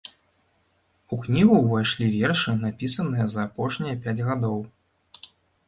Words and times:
У 1.15 1.19
кнігу 1.25 1.57
ўвайшлі 1.59 2.07
вершы, 2.15 2.55
напісаныя 2.63 3.25
за 3.37 3.47
апошнія 3.51 3.95
пяць 4.07 4.19
гадоў. 4.33 4.59